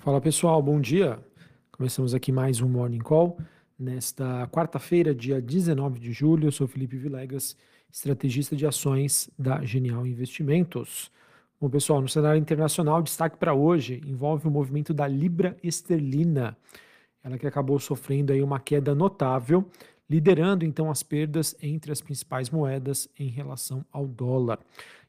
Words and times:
Fala 0.00 0.18
pessoal, 0.18 0.62
bom 0.62 0.80
dia. 0.80 1.18
Começamos 1.70 2.14
aqui 2.14 2.32
mais 2.32 2.62
um 2.62 2.68
Morning 2.70 3.00
Call. 3.00 3.36
Nesta 3.78 4.46
quarta-feira, 4.46 5.14
dia 5.14 5.42
19 5.42 6.00
de 6.00 6.10
julho, 6.10 6.48
eu 6.48 6.52
sou 6.52 6.66
Felipe 6.66 6.96
Vilegas, 6.96 7.54
estrategista 7.92 8.56
de 8.56 8.66
ações 8.66 9.28
da 9.38 9.62
Genial 9.62 10.06
Investimentos. 10.06 11.12
Bom, 11.60 11.68
pessoal, 11.68 12.00
no 12.00 12.08
cenário 12.08 12.40
internacional, 12.40 13.02
destaque 13.02 13.36
para 13.36 13.52
hoje 13.52 14.00
envolve 14.06 14.48
o 14.48 14.50
movimento 14.50 14.94
da 14.94 15.06
libra 15.06 15.54
esterlina, 15.62 16.56
ela 17.22 17.36
que 17.36 17.46
acabou 17.46 17.78
sofrendo 17.78 18.32
aí 18.32 18.42
uma 18.42 18.58
queda 18.58 18.94
notável, 18.94 19.68
liderando 20.08 20.64
então 20.64 20.90
as 20.90 21.02
perdas 21.02 21.54
entre 21.60 21.92
as 21.92 22.00
principais 22.00 22.48
moedas 22.48 23.06
em 23.18 23.28
relação 23.28 23.84
ao 23.92 24.06
dólar. 24.06 24.60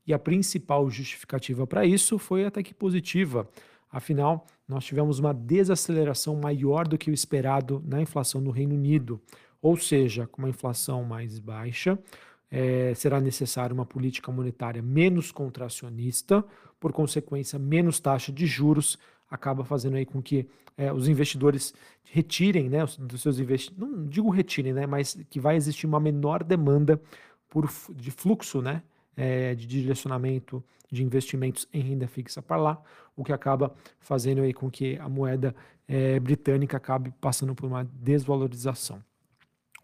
E 0.05 0.13
a 0.13 0.19
principal 0.19 0.89
justificativa 0.89 1.65
para 1.65 1.85
isso 1.85 2.19
foi 2.19 2.43
até 2.43 2.61
que 2.61 2.73
positiva 2.73 3.47
Afinal, 3.91 4.45
nós 4.67 4.85
tivemos 4.85 5.19
uma 5.19 5.33
desaceleração 5.33 6.35
maior 6.35 6.87
do 6.87 6.97
que 6.97 7.11
o 7.11 7.13
esperado 7.13 7.83
na 7.85 8.01
inflação 8.01 8.39
no 8.39 8.51
Reino 8.51 8.73
Unido, 8.73 9.19
ou 9.61 9.75
seja, 9.75 10.25
com 10.25 10.41
uma 10.41 10.49
inflação 10.49 11.03
mais 11.03 11.37
baixa, 11.37 11.99
é, 12.49 12.93
será 12.95 13.19
necessária 13.19 13.73
uma 13.73 13.85
política 13.85 14.31
monetária 14.31 14.81
menos 14.81 15.31
contracionista, 15.31 16.43
por 16.79 16.91
consequência, 16.91 17.59
menos 17.59 17.99
taxa 17.99 18.31
de 18.31 18.45
juros, 18.45 18.97
acaba 19.29 19.63
fazendo 19.63 19.95
aí 19.97 20.05
com 20.05 20.21
que 20.21 20.47
é, 20.77 20.91
os 20.91 21.07
investidores 21.07 21.73
retirem 22.03 22.69
né, 22.69 22.79
dos 22.99 23.21
seus 23.21 23.39
investimentos, 23.39 23.87
não 23.87 24.05
digo 24.05 24.29
retirem, 24.29 24.73
né, 24.73 24.85
mas 24.85 25.17
que 25.29 25.39
vai 25.39 25.55
existir 25.55 25.85
uma 25.85 25.99
menor 25.99 26.43
demanda 26.43 27.01
por, 27.49 27.69
de 27.93 28.11
fluxo 28.11 28.61
né, 28.61 28.81
é, 29.15 29.55
de 29.55 29.65
direcionamento 29.65 30.63
de 30.91 31.03
investimentos 31.03 31.67
em 31.73 31.81
renda 31.81 32.07
fixa 32.07 32.41
para 32.41 32.57
lá, 32.57 32.81
o 33.15 33.23
que 33.23 33.31
acaba 33.31 33.73
fazendo 33.99 34.41
aí 34.41 34.53
com 34.53 34.69
que 34.69 34.97
a 34.97 35.07
moeda 35.07 35.55
é, 35.87 36.19
britânica 36.19 36.77
acabe 36.77 37.13
passando 37.21 37.55
por 37.55 37.65
uma 37.65 37.83
desvalorização. 37.83 39.01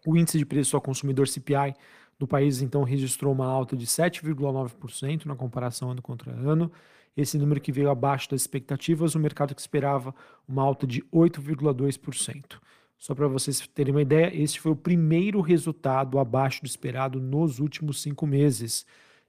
O 0.06 0.16
índice 0.16 0.38
de 0.38 0.46
preço 0.46 0.76
ao 0.76 0.82
consumidor 0.82 1.26
CPI 1.28 1.74
do 2.18 2.26
país 2.26 2.60
então 2.60 2.82
registrou 2.82 3.32
uma 3.32 3.46
alta 3.46 3.76
de 3.76 3.86
7,9% 3.86 5.24
na 5.24 5.36
comparação 5.36 5.90
ano 5.90 6.02
contra 6.02 6.32
ano. 6.32 6.70
Esse 7.16 7.38
número 7.38 7.60
que 7.60 7.72
veio 7.72 7.90
abaixo 7.90 8.30
das 8.30 8.42
expectativas, 8.42 9.14
o 9.14 9.18
mercado 9.18 9.54
que 9.54 9.60
esperava 9.60 10.14
uma 10.46 10.62
alta 10.62 10.86
de 10.86 11.02
8,2%. 11.12 12.58
Só 12.96 13.14
para 13.14 13.28
vocês 13.28 13.66
terem 13.68 13.94
uma 13.94 14.02
ideia, 14.02 14.34
esse 14.34 14.58
foi 14.58 14.72
o 14.72 14.76
primeiro 14.76 15.40
resultado 15.40 16.18
abaixo 16.18 16.62
do 16.62 16.66
esperado 16.66 17.20
nos 17.20 17.60
últimos 17.60 18.02
cinco 18.02 18.26
meses. 18.26 18.84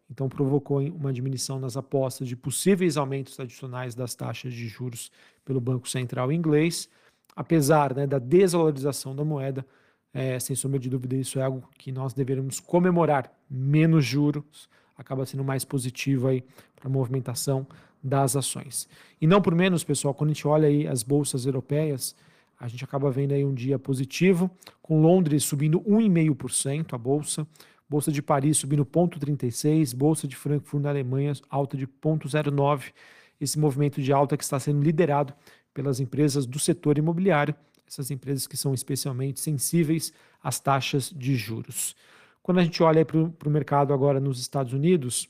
Então, 0.10 0.28
provocou 0.28 0.80
uma 0.80 1.14
diminuição 1.14 1.60
nas 1.60 1.78
apostas 1.78 2.28
de 2.28 2.36
possíveis 2.36 2.98
aumentos 2.98 3.40
adicionais 3.40 3.94
das 3.94 4.16
taxas 4.16 4.54
de 4.54 4.68
juros 4.68 5.12
pelo 5.46 5.62
Banco 5.62 5.88
Central 5.88 6.32
inglês. 6.32 6.90
Apesar 7.36 7.96
né, 7.96 8.08
da 8.08 8.18
desvalorização 8.18 9.16
da 9.16 9.24
moeda, 9.24 9.66
é, 10.14 10.40
sem 10.40 10.56
sombra 10.56 10.80
de 10.80 10.90
dúvida, 10.90 11.16
isso 11.16 11.40
é 11.40 11.44
algo 11.44 11.68
que 11.78 11.92
nós 11.92 12.14
deveremos 12.14 12.60
comemorar. 12.60 13.32
Menos 13.50 14.04
juros 14.04 14.68
acaba 14.98 15.26
sendo 15.26 15.44
mais 15.44 15.64
positivo 15.64 16.28
aí 16.28 16.44
para 16.76 16.88
a 16.88 16.92
movimentação 16.92 17.66
das 18.04 18.36
ações. 18.36 18.88
E 19.22 19.28
não 19.28 19.42
por 19.42 19.54
menos, 19.54 19.84
pessoal, 19.84 20.14
quando 20.14 20.32
a 20.32 20.34
gente 20.34 20.48
olha 20.48 20.68
aí 20.68 20.88
as 20.88 21.04
bolsas 21.04 21.46
europeias, 21.46 22.16
a 22.60 22.68
gente 22.68 22.84
acaba 22.84 23.10
vendo 23.10 23.34
aí 23.34 23.46
um 23.46 23.54
dia 23.54 23.80
positivo, 23.80 24.50
com 24.82 25.02
Londres 25.02 25.44
subindo 25.44 25.80
1,5% 25.82 26.94
a 26.94 26.98
bolsa, 26.98 27.48
Bolsa 27.90 28.12
de 28.12 28.22
Paris 28.22 28.58
subindo 28.58 28.86
0,36, 28.86 29.95
Bolsa 29.95 30.28
de 30.28 30.36
Frankfurt 30.36 30.84
na 30.84 30.90
Alemanha 30.90 31.34
alta 31.50 31.76
de 31.76 31.88
0,09. 31.88 32.94
Esse 33.42 33.58
movimento 33.58 34.02
de 34.02 34.14
alta 34.14 34.38
que 34.38 34.44
está 34.44 34.59
sendo 34.59 34.84
liderado 34.84 35.34
pelas 35.73 36.00
empresas 36.00 36.45
do 36.45 36.60
setor 36.60 36.98
imobiliário, 36.98 37.56
essas 37.88 38.12
empresas 38.12 38.45
que 38.45 38.56
são 38.56 38.73
especialmente 38.73 39.40
sensíveis 39.40 40.14
às 40.44 40.60
taxas 40.60 41.10
de 41.10 41.36
juros. 41.36 41.95
Quando 42.44 42.60
a 42.60 42.64
gente 42.64 42.82
olha 42.84 43.05
para 43.05 43.17
o 43.17 43.50
mercado 43.50 43.94
agora 43.94 44.20
nos 44.20 44.39
Estados 44.39 44.73
Unidos, 44.73 45.27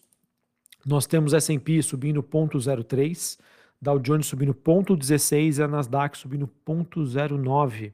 nós 0.86 1.06
temos 1.06 1.34
S&P 1.34 1.82
subindo 1.82 2.22
0,03, 2.24 3.38
Dow 3.82 4.00
Jones 4.00 4.26
subindo 4.26 4.54
0,16 4.54 5.58
e 5.58 5.64
a 5.64 5.68
Nasdaq 5.68 6.18
subindo 6.18 6.50
0,09. 6.66 7.94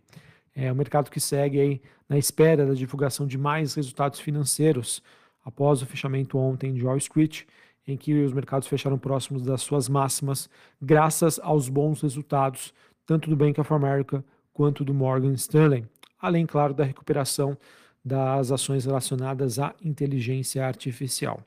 É 0.55 0.71
o 0.71 0.75
mercado 0.75 1.11
que 1.11 1.19
segue 1.19 1.59
aí 1.59 1.81
na 2.07 2.17
espera 2.17 2.65
da 2.65 2.73
divulgação 2.73 3.27
de 3.27 3.37
mais 3.37 3.73
resultados 3.75 4.19
financeiros 4.19 5.03
após 5.43 5.81
o 5.81 5.85
fechamento 5.85 6.37
ontem 6.37 6.73
de 6.73 6.83
Wall 6.83 6.97
Street, 6.97 7.43
em 7.87 7.97
que 7.97 8.13
os 8.23 8.33
mercados 8.33 8.67
fecharam 8.67 8.97
próximos 8.97 9.43
das 9.43 9.61
suas 9.61 9.89
máximas, 9.89 10.49
graças 10.81 11.39
aos 11.39 11.69
bons 11.69 12.01
resultados 12.01 12.73
tanto 13.05 13.29
do 13.29 13.35
Bank 13.35 13.59
of 13.61 13.71
America 13.71 14.23
quanto 14.51 14.83
do 14.83 14.93
Morgan 14.93 15.33
Stanley, 15.33 15.85
além, 16.19 16.45
claro, 16.45 16.73
da 16.73 16.83
recuperação 16.83 17.57
das 18.03 18.51
ações 18.51 18.85
relacionadas 18.85 19.59
à 19.59 19.75
inteligência 19.83 20.65
artificial. 20.65 21.41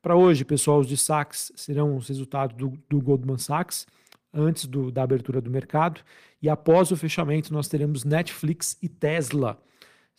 Para 0.00 0.16
hoje, 0.16 0.44
pessoal, 0.44 0.80
os 0.80 0.86
destaques 0.86 1.52
serão 1.54 1.96
os 1.96 2.08
resultados 2.08 2.56
do, 2.56 2.72
do 2.88 3.00
Goldman 3.00 3.38
Sachs, 3.38 3.86
antes 4.32 4.66
do, 4.66 4.90
da 4.90 5.02
abertura 5.02 5.40
do 5.40 5.50
mercado. 5.50 6.00
E 6.40 6.48
após 6.48 6.90
o 6.90 6.96
fechamento, 6.96 7.52
nós 7.52 7.68
teremos 7.68 8.04
Netflix 8.04 8.76
e 8.82 8.88
Tesla, 8.88 9.60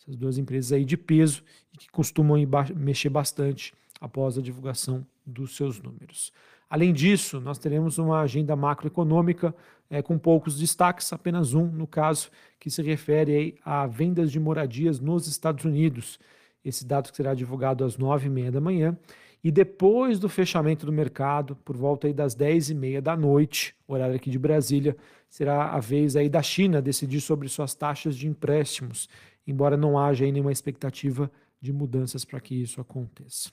essas 0.00 0.16
duas 0.16 0.38
empresas 0.38 0.72
aí 0.72 0.84
de 0.84 0.96
peso 0.96 1.42
e 1.72 1.78
que 1.78 1.90
costumam 1.90 2.36
mexer 2.76 3.08
bastante 3.08 3.72
após 4.00 4.38
a 4.38 4.42
divulgação 4.42 5.06
dos 5.24 5.56
seus 5.56 5.80
números. 5.80 6.32
Além 6.68 6.92
disso, 6.92 7.40
nós 7.40 7.58
teremos 7.58 7.98
uma 7.98 8.20
agenda 8.20 8.56
macroeconômica 8.56 9.54
é, 9.88 10.02
com 10.02 10.18
poucos 10.18 10.58
destaques, 10.58 11.12
apenas 11.12 11.54
um, 11.54 11.66
no 11.66 11.86
caso, 11.86 12.30
que 12.58 12.70
se 12.70 12.82
refere 12.82 13.58
a 13.64 13.86
vendas 13.86 14.32
de 14.32 14.40
moradias 14.40 14.98
nos 14.98 15.26
Estados 15.26 15.64
Unidos. 15.64 16.18
Esse 16.64 16.84
dado 16.84 17.14
será 17.14 17.34
divulgado 17.34 17.84
às 17.84 17.96
nove 17.96 18.26
e 18.26 18.30
meia 18.30 18.50
da 18.50 18.60
manhã. 18.60 18.96
E 19.44 19.50
depois 19.50 20.18
do 20.18 20.26
fechamento 20.26 20.86
do 20.86 20.92
mercado, 20.92 21.54
por 21.56 21.76
volta 21.76 22.10
das 22.14 22.34
10 22.34 22.70
e 22.70 22.74
meia 22.74 23.02
da 23.02 23.14
noite, 23.14 23.76
horário 23.86 24.16
aqui 24.16 24.30
de 24.30 24.38
Brasília, 24.38 24.96
será 25.28 25.66
a 25.72 25.80
vez 25.80 26.16
aí 26.16 26.30
da 26.30 26.42
China 26.42 26.80
decidir 26.80 27.20
sobre 27.20 27.46
suas 27.50 27.74
taxas 27.74 28.16
de 28.16 28.26
empréstimos, 28.26 29.06
embora 29.46 29.76
não 29.76 29.98
haja 29.98 30.24
nenhuma 30.24 30.50
expectativa 30.50 31.30
de 31.60 31.74
mudanças 31.74 32.24
para 32.24 32.40
que 32.40 32.54
isso 32.54 32.80
aconteça. 32.80 33.50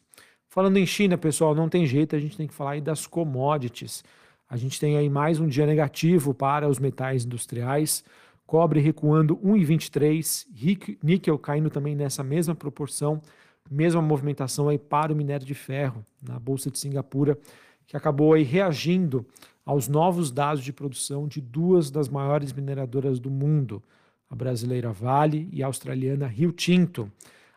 Falando 0.47 0.77
em 0.77 0.85
China, 0.85 1.17
pessoal, 1.17 1.53
não 1.53 1.67
tem 1.67 1.85
jeito, 1.85 2.15
a 2.15 2.19
gente 2.19 2.37
tem 2.37 2.47
que 2.47 2.53
falar 2.53 2.71
aí 2.71 2.81
das 2.81 3.05
commodities. 3.05 4.01
A 4.47 4.55
gente 4.55 4.79
tem 4.79 4.95
aí 4.95 5.09
mais 5.09 5.41
um 5.41 5.47
dia 5.47 5.65
negativo 5.65 6.33
para 6.33 6.69
os 6.69 6.79
metais 6.79 7.25
industriais, 7.25 8.01
cobre 8.45 8.79
recuando 8.79 9.35
1,23, 9.37 10.97
níquel 11.03 11.37
caindo 11.37 11.69
também 11.69 11.95
nessa 11.95 12.23
mesma 12.23 12.55
proporção, 12.55 13.21
mesma 13.71 14.01
movimentação 14.01 14.67
aí 14.67 14.77
para 14.77 15.13
o 15.13 15.15
minério 15.15 15.45
de 15.45 15.53
ferro 15.53 16.03
na 16.21 16.37
Bolsa 16.37 16.69
de 16.69 16.77
Singapura, 16.77 17.37
que 17.87 17.95
acabou 17.95 18.33
aí 18.33 18.43
reagindo 18.43 19.25
aos 19.65 19.87
novos 19.87 20.31
dados 20.31 20.63
de 20.63 20.73
produção 20.73 21.27
de 21.27 21.39
duas 21.39 21.89
das 21.89 22.09
maiores 22.09 22.51
mineradoras 22.51 23.19
do 23.19 23.29
mundo, 23.29 23.81
a 24.29 24.35
brasileira 24.35 24.91
Vale 24.91 25.47
e 25.51 25.63
a 25.63 25.67
australiana 25.67 26.27
Rio 26.27 26.51
Tinto. 26.51 27.11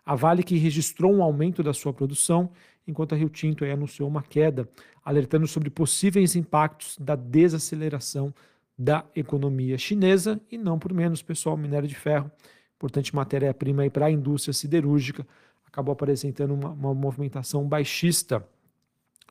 A 0.05 0.15
Vale 0.15 0.43
que 0.43 0.57
registrou 0.57 1.13
um 1.13 1.23
aumento 1.23 1.63
da 1.63 1.73
sua 1.73 1.93
produção, 1.93 2.51
enquanto 2.87 3.15
a 3.15 3.17
Rio 3.17 3.29
Tinto 3.29 3.65
anunciou 3.65 4.09
uma 4.09 4.23
queda, 4.23 4.69
alertando 5.05 5.47
sobre 5.47 5.71
possíveis 5.71 6.37
impactos 6.37 6.97
da 6.99 7.17
desaceleração 7.17 8.35
da 8.77 9.05
economia 9.15 9.79
chinesa 9.79 10.41
e 10.51 10.59
não 10.59 10.79
por 10.79 10.93
menos, 10.93 11.23
pessoal, 11.23 11.57
minério 11.57 11.89
de 11.89 11.95
ferro, 11.95 12.31
importante 12.77 13.15
matéria-prima 13.15 13.89
para 13.89 14.07
a 14.07 14.11
indústria 14.11 14.53
siderúrgica, 14.53 15.27
acabou 15.75 15.93
apresentando 15.93 16.55
uma, 16.55 16.71
uma 16.71 16.95
movimentação 16.95 17.67
baixista. 17.69 18.47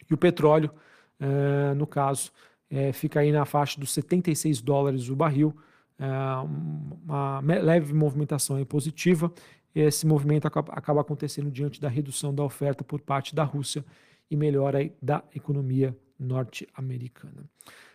E 0.09 0.13
o 0.13 0.17
petróleo, 0.17 0.69
é, 1.17 1.73
no 1.73 1.87
caso, 1.87 2.31
é, 2.69 2.91
fica 2.91 3.21
aí 3.21 3.31
na 3.31 3.45
faixa 3.45 3.79
dos 3.79 3.93
76 3.93 4.61
dólares 4.61 5.07
o 5.07 5.15
barril, 5.15 5.55
é, 5.97 6.05
uma 7.05 7.39
leve 7.39 7.93
movimentação 7.93 8.63
positiva. 8.65 9.31
Esse 9.73 10.05
movimento 10.05 10.45
acaba, 10.45 11.01
acontecendo 11.01 11.49
diante 11.49 11.79
da 11.79 11.87
redução 11.87 12.35
da 12.35 12.43
oferta 12.43 12.83
por 12.83 12.99
parte 12.99 13.33
da 13.33 13.43
Rússia 13.43 13.83
e 14.29 14.35
melhora 14.35 14.79
da 15.01 15.23
economia 15.33 15.95
norte-americana. 16.19 17.45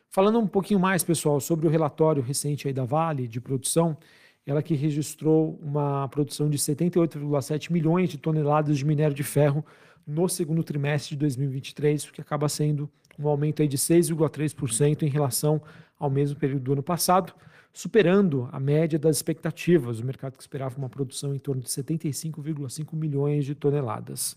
Falando 0.09 0.39
um 0.39 0.47
pouquinho 0.47 0.81
mais, 0.81 1.05
pessoal, 1.05 1.39
sobre 1.39 1.67
o 1.67 1.71
relatório 1.71 2.23
recente 2.23 2.67
aí 2.67 2.73
da 2.73 2.85
Vale 2.85 3.29
de 3.29 3.41
produção, 3.41 3.97
ela 4.47 4.63
que 4.63 4.75
registrou 4.75 5.59
uma 5.63 6.09
produção 6.09 6.49
de 6.49 6.59
78,7 6.59 7.71
milhões 7.71 8.09
de 8.09 8.19
toneladas 8.19 8.79
de 8.79 8.85
minério 8.85 9.15
de 9.15 9.23
ferro 9.23 9.65
no 10.07 10.29
segundo 10.29 10.65
trimestre 10.65 11.11
de 11.11 11.21
2023, 11.21 12.05
o 12.05 12.13
que 12.13 12.21
acaba 12.21 12.49
sendo 12.49 12.91
um 13.19 13.29
aumento 13.29 13.61
aí 13.61 13.69
de 13.69 13.77
6,3% 13.77 15.03
em 15.03 15.09
relação 15.09 15.61
ao 15.99 16.09
mesmo 16.09 16.39
período 16.39 16.63
do 16.63 16.73
ano 16.73 16.83
passado, 16.83 17.35
superando 17.73 18.49
a 18.51 18.59
média 18.59 18.99
das 18.99 19.17
expectativas. 19.17 20.01
O 20.01 20.05
mercado 20.07 20.37
que 20.37 20.43
esperava 20.43 20.79
uma 20.79 20.89
produção 20.89 21.35
em 21.35 21.39
torno 21.39 21.61
de 21.61 21.69
75,5 21.69 22.97
milhões 22.97 23.45
de 23.45 23.55
toneladas. 23.55 24.37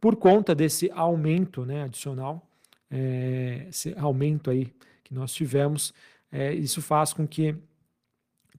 Por 0.00 0.16
conta 0.16 0.54
desse 0.54 0.90
aumento 0.92 1.66
né, 1.66 1.82
adicional, 1.82 2.46
é, 2.90 3.66
esse 3.68 3.94
aumento 3.98 4.50
aí 4.50 4.72
que 5.04 5.12
nós 5.12 5.32
tivemos, 5.32 5.92
é, 6.32 6.54
isso 6.54 6.80
faz 6.80 7.12
com 7.12 7.26
que 7.26 7.54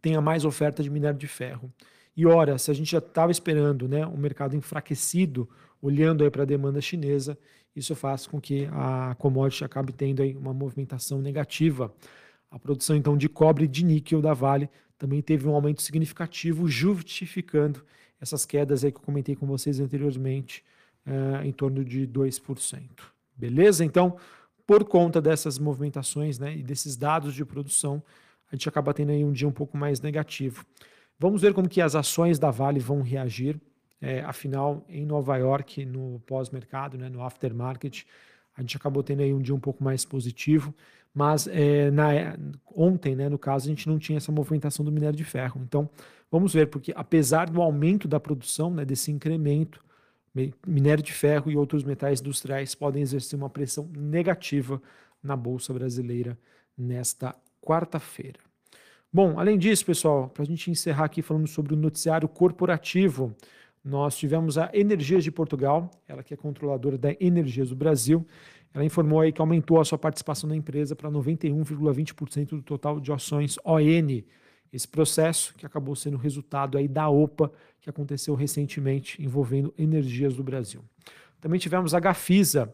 tenha 0.02 0.22
mais 0.22 0.46
oferta 0.46 0.82
de 0.82 0.90
minério 0.90 1.18
de 1.18 1.28
ferro. 1.28 1.72
E 2.16 2.26
ora, 2.26 2.58
se 2.58 2.70
a 2.70 2.74
gente 2.74 2.92
já 2.92 2.98
estava 2.98 3.32
esperando 3.32 3.88
né, 3.88 4.06
um 4.06 4.18
mercado 4.18 4.56
enfraquecido, 4.56 5.48
olhando 5.82 6.30
para 6.30 6.44
a 6.44 6.46
demanda 6.46 6.82
chinesa, 6.82 7.38
isso 7.76 7.96
faz 7.96 8.28
com 8.28 8.40
que 8.40 8.68
a 8.72 9.16
commodity 9.18 9.64
acabe 9.64 9.94
tendo 9.94 10.22
aí 10.22 10.36
uma 10.36 10.54
movimentação 10.54 11.22
negativa. 11.22 11.94
A 12.50 12.60
produção 12.60 12.96
então 12.96 13.16
de 13.16 13.30
cobre 13.30 13.66
e 13.66 13.68
de 13.68 13.86
níquel 13.86 14.22
da 14.22 14.34
Vale 14.34 14.70
também 14.98 15.22
teve 15.22 15.48
um 15.48 15.56
aumento 15.56 15.82
significativo, 15.82 16.68
justificando 16.68 17.84
essas 18.20 18.46
quedas 18.46 18.84
aí 18.84 18.92
que 18.92 18.98
eu 18.98 19.04
comentei 19.04 19.36
com 19.36 19.48
vocês 19.48 19.80
anteriormente, 19.80 20.64
é, 21.06 21.48
em 21.48 21.52
torno 21.52 21.84
de 21.84 22.06
2%. 22.06 22.82
Beleza? 23.36 23.84
Então, 23.84 24.18
por 24.68 24.84
conta 24.84 25.20
dessas 25.20 25.58
movimentações 25.58 26.38
né, 26.38 26.56
e 26.56 26.62
desses 26.62 26.96
dados 26.96 27.34
de 27.34 27.44
produção, 27.44 28.04
a 28.52 28.56
gente 28.56 28.68
acaba 28.68 28.94
tendo 28.94 29.12
aí 29.12 29.24
um 29.24 29.32
dia 29.32 29.48
um 29.48 29.52
pouco 29.52 29.78
mais 29.78 30.02
negativo. 30.02 30.66
Vamos 31.18 31.42
ver 31.42 31.54
como 31.54 31.70
que 31.70 31.80
as 31.80 31.96
ações 31.96 32.38
da 32.38 32.52
Vale 32.52 32.80
vão 32.80 33.02
reagir. 33.02 33.60
É, 34.02 34.22
afinal, 34.22 34.84
em 34.90 35.06
Nova 35.06 35.38
York, 35.38 35.86
no 35.86 36.20
pós-mercado, 36.26 36.98
né, 36.98 37.08
no 37.08 37.24
aftermarket, 37.24 38.04
a 38.58 38.62
gente 38.62 38.76
acabou 38.76 39.04
tendo 39.04 39.22
aí 39.22 39.34
um 39.34 39.42
dia 39.42 39.54
um 39.54 39.60
pouco 39.60 39.84
mais 39.84 40.04
positivo, 40.04 40.74
mas 41.14 41.48
é, 41.48 41.92
na, 41.92 42.10
ontem, 42.76 43.16
né, 43.16 43.30
no 43.30 43.38
caso, 43.38 43.68
a 43.68 43.70
gente 43.70 43.88
não 43.88 44.00
tinha 44.00 44.18
essa 44.18 44.32
movimentação 44.32 44.84
do 44.84 44.92
minério 44.92 45.16
de 45.16 45.24
ferro. 45.24 45.62
Então, 45.64 45.88
vamos 46.32 46.54
ver, 46.54 46.68
porque 46.68 46.92
apesar 46.96 47.50
do 47.50 47.62
aumento 47.62 48.08
da 48.08 48.20
produção, 48.20 48.72
né, 48.74 48.84
desse 48.84 49.12
incremento, 49.12 49.84
minério 50.66 51.04
de 51.04 51.14
ferro 51.14 51.52
e 51.52 51.58
outros 51.58 51.84
metais 51.84 52.22
industriais 52.22 52.74
podem 52.74 53.02
exercer 53.02 53.38
uma 53.38 53.50
pressão 53.50 53.88
negativa 53.96 54.82
na 55.22 55.36
Bolsa 55.36 55.74
Brasileira 55.74 56.38
nesta 56.78 57.36
quarta-feira. 57.62 58.40
Bom, 59.14 59.40
além 59.40 59.58
disso, 59.58 59.86
pessoal, 59.86 60.30
para 60.30 60.44
a 60.44 60.46
gente 60.46 60.72
encerrar 60.72 61.06
aqui 61.06 61.22
falando 61.22 61.48
sobre 61.48 61.74
o 61.74 61.78
noticiário 61.78 62.28
corporativo, 62.28 63.36
nós 63.84 64.16
tivemos 64.16 64.58
a 64.58 64.70
Energias 64.74 65.24
de 65.24 65.32
Portugal, 65.32 65.90
ela 66.08 66.24
que 66.24 66.34
é 66.34 66.38
controladora 66.38 66.98
da 66.98 67.16
Energias 67.20 67.70
do 67.70 67.76
Brasil, 67.76 68.26
ela 68.74 68.86
informou 68.86 69.20
aí 69.20 69.32
que 69.32 69.42
aumentou 69.42 69.82
a 69.82 69.86
sua 69.86 69.98
participação 69.98 70.48
na 70.48 70.56
empresa 70.56 70.96
para 70.96 71.12
91,20% 71.12 72.50
do 72.50 72.62
total 72.62 73.00
de 73.00 73.12
ações 73.12 73.58
ON. 73.66 74.22
Esse 74.72 74.88
processo 74.88 75.54
que 75.56 75.66
acabou 75.66 75.96
sendo 75.96 76.16
resultado 76.16 76.78
aí 76.78 76.88
da 76.88 77.10
OPA, 77.10 77.52
que 77.82 77.90
aconteceu 77.90 78.34
recentemente 78.34 79.22
envolvendo 79.22 79.74
Energias 79.78 80.36
do 80.36 80.44
Brasil. 80.44 80.82
Também 81.42 81.60
tivemos 81.60 81.94
a 81.94 82.00
Gafisa, 82.00 82.74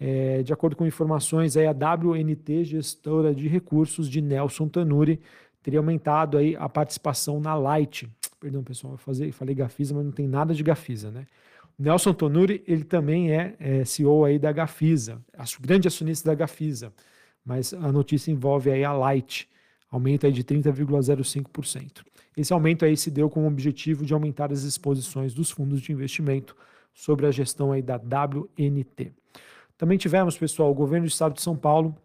é, 0.00 0.42
de 0.42 0.52
acordo 0.52 0.76
com 0.76 0.86
informações, 0.86 1.56
aí, 1.56 1.66
a 1.66 1.72
WNT, 1.72 2.64
gestora 2.64 3.34
de 3.34 3.48
recursos 3.48 4.08
de 4.08 4.20
Nelson 4.20 4.68
Tanuri, 4.68 5.20
teria 5.62 5.80
aumentado 5.80 6.38
aí 6.38 6.54
a 6.56 6.68
participação 6.68 7.40
na 7.40 7.54
Light. 7.54 8.08
Perdão, 8.40 8.62
pessoal, 8.62 8.94
eu 8.94 9.32
falei, 9.32 9.54
Gafisa, 9.54 9.94
mas 9.94 10.04
não 10.04 10.12
tem 10.12 10.28
nada 10.28 10.54
de 10.54 10.62
Gafisa, 10.62 11.10
né? 11.10 11.26
O 11.78 11.82
Nelson 11.82 12.12
Tonuri, 12.12 12.62
ele 12.66 12.84
também 12.84 13.32
é, 13.32 13.54
é 13.58 13.84
CEO 13.84 14.24
aí 14.24 14.38
da 14.38 14.50
Gafisa, 14.50 15.20
grande 15.60 15.86
acionista 15.86 16.28
da 16.28 16.34
Gafisa, 16.34 16.92
mas 17.44 17.72
a 17.72 17.92
notícia 17.92 18.32
envolve 18.32 18.70
aí 18.70 18.84
a 18.84 18.92
Light, 18.92 19.48
aumento 19.90 20.26
aí 20.26 20.32
de 20.32 20.42
30,05%. 20.42 22.04
Esse 22.36 22.52
aumento 22.52 22.84
aí 22.84 22.96
se 22.96 23.10
deu 23.10 23.28
com 23.28 23.44
o 23.44 23.46
objetivo 23.46 24.04
de 24.04 24.14
aumentar 24.14 24.52
as 24.52 24.62
exposições 24.62 25.34
dos 25.34 25.50
fundos 25.50 25.80
de 25.80 25.92
investimento 25.92 26.56
sobre 26.94 27.26
a 27.26 27.30
gestão 27.30 27.72
aí 27.72 27.82
da 27.82 27.96
WNT. 27.96 29.12
Também 29.78 29.96
tivemos, 29.96 30.36
pessoal, 30.36 30.70
o 30.72 30.74
governo 30.74 31.06
do 31.06 31.08
estado 31.08 31.34
de 31.34 31.40
São 31.40 31.56
Paulo, 31.56 31.96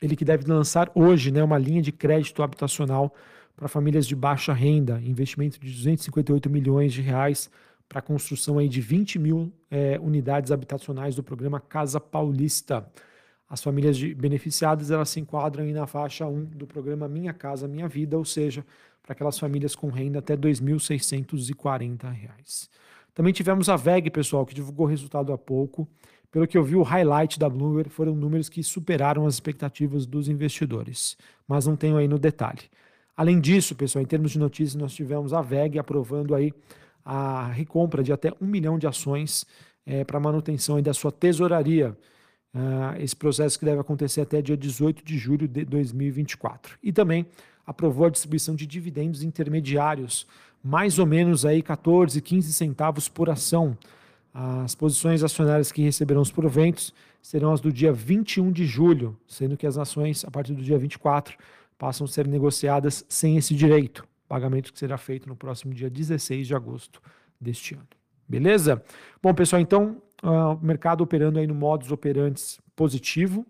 ele 0.00 0.14
que 0.14 0.26
deve 0.26 0.46
lançar 0.46 0.92
hoje 0.94 1.32
né, 1.32 1.42
uma 1.42 1.56
linha 1.56 1.80
de 1.80 1.90
crédito 1.90 2.42
habitacional 2.42 3.14
para 3.56 3.66
famílias 3.66 4.06
de 4.06 4.14
baixa 4.14 4.52
renda, 4.52 5.00
investimento 5.02 5.58
de 5.58 5.72
258 5.72 6.50
milhões 6.50 6.92
de 6.92 7.00
reais 7.00 7.50
para 7.88 8.00
a 8.00 8.02
construção 8.02 8.58
aí 8.58 8.68
de 8.68 8.82
20 8.82 9.18
mil 9.18 9.50
é, 9.70 9.98
unidades 10.00 10.52
habitacionais 10.52 11.14
do 11.14 11.22
programa 11.22 11.58
Casa 11.60 11.98
Paulista. 11.98 12.86
As 13.48 13.62
famílias 13.62 13.96
de 13.96 14.14
beneficiadas 14.14 14.90
elas 14.90 15.08
se 15.08 15.18
enquadram 15.20 15.64
na 15.66 15.86
faixa 15.86 16.26
1 16.26 16.44
do 16.44 16.66
programa 16.66 17.08
Minha 17.08 17.32
Casa 17.32 17.66
Minha 17.68 17.88
Vida, 17.88 18.18
ou 18.18 18.24
seja, 18.24 18.66
para 19.02 19.12
aquelas 19.12 19.38
famílias 19.38 19.74
com 19.74 19.88
renda 19.88 20.18
até 20.18 20.34
R$ 20.34 20.40
2.640. 20.40 22.68
Também 23.14 23.32
tivemos 23.32 23.68
a 23.68 23.76
VEG, 23.76 24.10
pessoal, 24.10 24.46
que 24.46 24.54
divulgou 24.54 24.86
resultado 24.86 25.32
há 25.32 25.38
pouco. 25.38 25.88
Pelo 26.32 26.46
que 26.48 26.56
eu 26.56 26.64
vi, 26.64 26.74
o 26.74 26.82
highlight 26.82 27.38
da 27.38 27.48
Bloomberg 27.48 27.90
foram 27.90 28.14
números 28.14 28.48
que 28.48 28.62
superaram 28.62 29.26
as 29.26 29.34
expectativas 29.34 30.06
dos 30.06 30.28
investidores, 30.28 31.16
mas 31.46 31.66
não 31.66 31.76
tenho 31.76 31.98
aí 31.98 32.08
no 32.08 32.18
detalhe. 32.18 32.62
Além 33.14 33.38
disso, 33.38 33.74
pessoal, 33.74 34.02
em 34.02 34.06
termos 34.06 34.30
de 34.30 34.38
notícias, 34.38 34.74
nós 34.74 34.94
tivemos 34.94 35.34
a 35.34 35.42
VEG 35.42 35.78
aprovando 35.78 36.34
aí 36.34 36.52
a 37.04 37.48
recompra 37.48 38.02
de 38.02 38.12
até 38.14 38.32
um 38.40 38.46
milhão 38.46 38.78
de 38.78 38.86
ações 38.86 39.44
é, 39.84 40.04
para 40.04 40.18
manutenção 40.18 40.80
da 40.80 40.94
sua 40.94 41.12
tesouraria. 41.12 41.96
Uh, 42.54 43.00
esse 43.00 43.16
processo 43.16 43.58
que 43.58 43.64
deve 43.64 43.80
acontecer 43.80 44.20
até 44.20 44.42
dia 44.42 44.56
18 44.56 45.02
de 45.02 45.16
julho 45.16 45.48
de 45.48 45.64
2024. 45.64 46.78
E 46.82 46.92
também 46.92 47.26
aprovou 47.66 48.06
a 48.06 48.10
distribuição 48.10 48.54
de 48.54 48.66
dividendos 48.66 49.22
intermediários, 49.22 50.26
mais 50.62 50.98
ou 50.98 51.06
menos 51.06 51.46
aí 51.46 51.62
14, 51.62 52.20
15 52.20 52.52
centavos 52.52 53.08
por 53.08 53.30
ação. 53.30 53.76
As 54.32 54.74
posições 54.74 55.22
acionárias 55.22 55.70
que 55.70 55.82
receberão 55.82 56.22
os 56.22 56.30
proventos 56.30 56.94
serão 57.20 57.52
as 57.52 57.60
do 57.60 57.72
dia 57.72 57.92
21 57.92 58.50
de 58.50 58.64
julho, 58.64 59.16
sendo 59.26 59.56
que 59.56 59.66
as 59.66 59.76
ações, 59.76 60.24
a 60.24 60.30
partir 60.30 60.54
do 60.54 60.62
dia 60.62 60.78
24, 60.78 61.36
passam 61.78 62.04
a 62.04 62.08
ser 62.08 62.26
negociadas 62.26 63.04
sem 63.08 63.36
esse 63.36 63.54
direito 63.54 64.06
pagamento 64.32 64.72
que 64.72 64.78
será 64.78 64.96
feito 64.96 65.28
no 65.28 65.36
próximo 65.36 65.74
dia 65.74 65.90
16 65.90 66.46
de 66.46 66.54
agosto 66.54 67.02
deste 67.38 67.74
ano. 67.74 67.86
Beleza? 68.26 68.82
Bom, 69.22 69.34
pessoal, 69.34 69.60
então, 69.60 70.00
uh, 70.22 70.54
o 70.54 70.64
mercado 70.64 71.02
operando 71.02 71.38
aí 71.38 71.46
no 71.46 71.54
modus 71.54 71.92
operantes 71.92 72.58
positivo, 72.74 73.46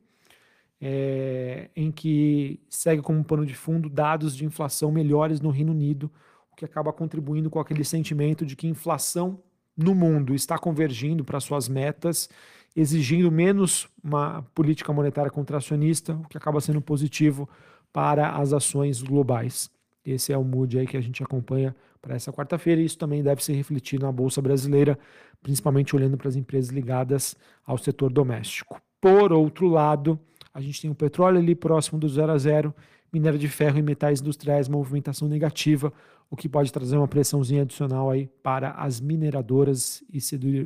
é, 0.81 1.71
em 1.77 1.93
que 1.93 2.59
segue 2.69 3.01
como 3.01 3.23
pano 3.23 3.47
de 3.47 3.55
fundo 3.55 3.89
dados 3.89 4.35
de 4.35 4.45
inflação 4.45 4.91
melhores 4.91 5.41
no 5.41 5.51
Reino 5.51 5.71
Unido, 5.71 6.11
o 6.51 6.57
que 6.57 6.65
acaba 6.65 6.93
contribuindo 6.93 7.49
com 7.49 7.61
aquele 7.61 7.85
sentimento 7.85 8.45
de 8.45 8.57
que 8.57 8.67
inflação 8.67 9.39
no 9.77 9.95
mundo 9.95 10.35
está 10.35 10.59
convergindo 10.59 11.25
para 11.25 11.41
suas 11.41 11.69
metas, 11.69 12.29
exigindo 12.75 13.31
menos 13.31 13.89
uma 14.03 14.43
política 14.55 14.93
monetária 14.93 15.31
contracionista, 15.31 16.15
o 16.15 16.29
que 16.29 16.37
acaba 16.37 16.61
sendo 16.61 16.81
positivo 16.81 17.49
para 17.93 18.37
as 18.37 18.53
ações 18.53 19.03
globais. 19.03 19.71
Esse 20.05 20.33
é 20.33 20.39
o 20.39 20.45
mood 20.45 20.79
aí 20.79 20.87
que 20.87 20.97
a 20.97 21.01
gente 21.01 21.23
acompanha 21.23 21.75
para 22.01 22.17
essa 22.17 22.33
quarta-feira 22.33 22.81
e 22.81 22.85
isso 22.85 22.99
também 22.99 23.23
deve 23.23 23.45
se 23.45 23.53
refletir 23.53 24.01
na 24.01 24.11
Bolsa 24.11 24.43
Brasileira, 24.43 24.99
principalmente 25.43 25.95
olhando 25.95 26.17
para 26.17 26.29
as 26.29 26.35
empresas 26.35 26.71
ligadas 26.71 27.37
ao 27.65 27.79
setor 27.79 28.13
doméstico. 28.13 28.81
Por 29.01 29.33
outro 29.33 29.69
lado, 29.69 30.19
a 30.53 30.61
gente 30.61 30.81
tem 30.83 30.91
o 30.91 30.95
petróleo 30.95 31.39
ali 31.39 31.55
próximo 31.55 31.99
do 32.01 32.09
zero 32.09 32.33
a 32.33 32.39
zero, 32.39 32.75
minério 33.13 33.39
de 33.39 33.49
ferro 33.49 33.79
e 33.79 33.83
metais 33.83 34.21
industriais, 34.21 34.69
movimentação 34.69 35.29
negativa, 35.29 35.93
o 36.33 36.37
que 36.37 36.49
pode 36.49 36.73
trazer 36.73 36.97
uma 36.97 37.07
pressãozinha 37.07 37.61
adicional 37.61 38.09
aí 38.09 38.27
para 38.43 38.71
as 38.71 39.03
mineradoras 39.03 40.03
e 40.11 40.19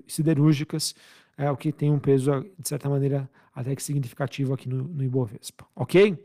siderúrgicas, 0.06 0.94
é 1.36 1.50
o 1.50 1.56
que 1.56 1.72
tem 1.72 1.90
um 1.90 1.98
peso, 1.98 2.46
de 2.56 2.68
certa 2.68 2.88
maneira, 2.88 3.28
até 3.52 3.74
que 3.74 3.82
significativo 3.82 4.54
aqui 4.54 4.68
no, 4.68 4.84
no 4.84 5.02
Ibovespa. 5.02 5.66
Ok? 5.74 6.16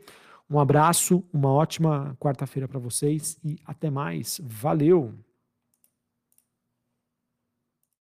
Um 0.48 0.60
abraço, 0.60 1.24
uma 1.32 1.50
ótima 1.50 2.16
quarta-feira 2.20 2.68
para 2.68 2.78
vocês 2.78 3.36
e 3.42 3.58
até 3.66 3.90
mais. 3.90 4.40
Valeu! 4.44 5.12